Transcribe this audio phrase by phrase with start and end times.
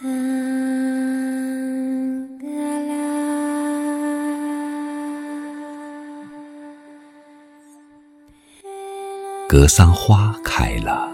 [0.00, 0.06] 格
[9.66, 11.12] 桑花开了，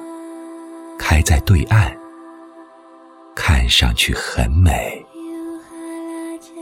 [0.98, 1.96] 开在对岸，
[3.34, 5.02] 看上去很美，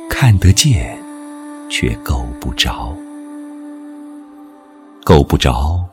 [0.08, 0.96] 看得见，
[1.68, 2.94] 却够不着，
[5.02, 5.84] 够不着，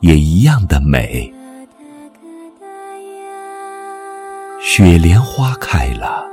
[0.00, 1.32] 也一样的美。
[4.72, 6.24] 雪莲花开了，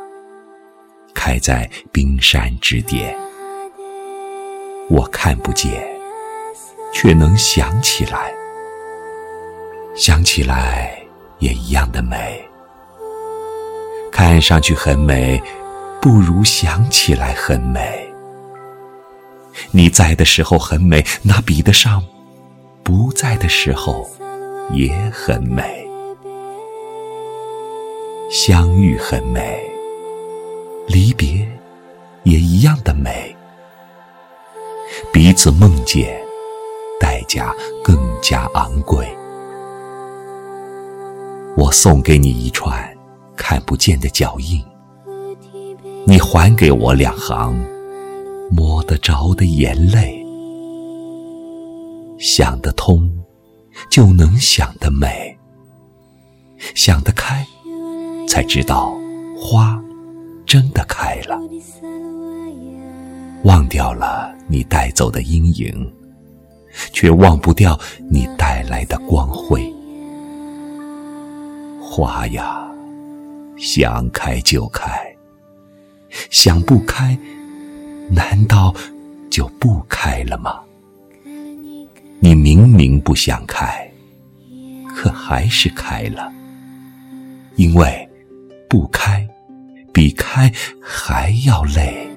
[1.15, 3.17] 开在冰山之巅，
[4.91, 5.83] 我看不见，
[6.93, 8.31] 却能想起来。
[9.95, 10.95] 想起来
[11.39, 12.39] 也一样的美，
[14.11, 15.41] 看上去很美，
[15.99, 18.07] 不如想起来很美。
[19.71, 22.03] 你在的时候很美，那比得上
[22.83, 24.07] 不在的时候
[24.71, 25.86] 也很美。
[28.49, 29.61] 相遇很美，
[30.87, 31.45] 离别
[32.23, 33.35] 也一样的美。
[35.11, 36.17] 彼此梦见，
[36.97, 39.05] 代价更加昂贵。
[41.57, 42.89] 我送给你一串
[43.35, 44.63] 看不见的脚印，
[46.05, 47.53] 你还给我两行
[48.49, 50.25] 摸得着的眼泪。
[52.17, 53.11] 想得通，
[53.91, 55.35] 就能想得美；
[56.73, 57.45] 想得开，
[58.37, 58.95] 才知道
[59.35, 59.83] 花
[60.45, 61.39] 真的开了。
[63.43, 65.91] 忘掉了你带走的阴影，
[66.93, 67.75] 却忘不掉
[68.11, 69.73] 你带来的光辉。
[71.81, 72.63] 花呀，
[73.57, 74.87] 想开就开，
[76.29, 77.17] 想不开，
[78.11, 78.71] 难道
[79.31, 80.59] 就不开了吗？
[82.19, 83.91] 你明明不想开，
[84.95, 86.31] 可还是开了，
[87.55, 88.06] 因为
[88.77, 89.27] 不开
[89.91, 92.07] 比开还要累。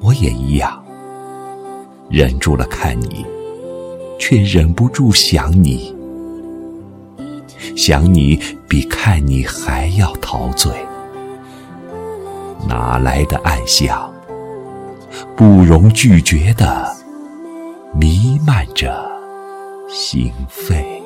[0.00, 0.80] 我也一样，
[2.08, 3.26] 忍住了看你，
[4.20, 5.92] 却忍不住想你。
[7.76, 10.72] 想你比看你还要陶醉，
[12.68, 14.14] 哪来的暗香？
[15.34, 16.88] 不容拒绝的
[17.98, 19.10] 弥漫着
[19.88, 21.01] 心扉。